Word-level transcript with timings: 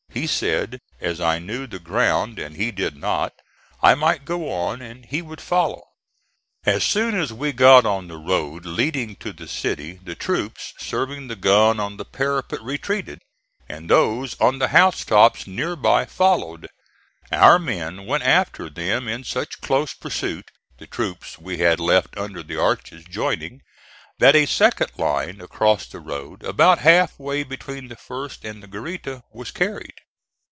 He 0.13 0.27
said, 0.27 0.79
as 0.99 1.21
I 1.21 1.39
knew 1.39 1.65
the 1.67 1.79
ground 1.79 2.37
and 2.37 2.57
he 2.57 2.69
did 2.71 2.97
not, 2.97 3.31
I 3.81 3.95
might 3.95 4.25
go 4.25 4.51
on 4.51 4.81
and 4.81 5.05
he 5.05 5.21
would 5.21 5.39
follow. 5.39 5.83
As 6.65 6.83
soon 6.83 7.17
as 7.17 7.31
we 7.31 7.53
got 7.53 7.85
on 7.85 8.09
the 8.09 8.17
road 8.17 8.65
leading 8.65 9.15
to 9.15 9.31
the 9.31 9.47
city 9.47 10.01
the 10.03 10.13
troops 10.15 10.73
serving 10.77 11.29
the 11.29 11.37
gun 11.37 11.79
on 11.79 11.95
the 11.95 12.03
parapet 12.03 12.61
retreated, 12.61 13.21
and 13.69 13.89
those 13.89 14.35
on 14.41 14.59
the 14.59 14.67
house 14.67 15.05
tops 15.05 15.47
near 15.47 15.77
by 15.77 16.03
followed; 16.03 16.67
our 17.31 17.57
men 17.57 18.05
went 18.05 18.23
after 18.23 18.69
them 18.69 19.07
in 19.07 19.23
such 19.23 19.61
close 19.61 19.93
pursuit 19.93 20.51
the 20.77 20.87
troops 20.87 21.39
we 21.39 21.59
had 21.59 21.79
left 21.79 22.17
under 22.17 22.43
the 22.43 22.57
arches 22.59 23.05
joining 23.05 23.61
that 24.19 24.35
a 24.35 24.45
second 24.45 24.91
line 24.99 25.41
across 25.41 25.87
the 25.87 25.99
road, 25.99 26.43
about 26.43 26.77
half 26.77 27.17
way 27.17 27.41
between 27.41 27.87
the 27.87 27.95
first 27.95 28.45
and 28.45 28.61
the 28.61 28.67
garita, 28.67 29.23
was 29.31 29.49
carried. 29.49 29.95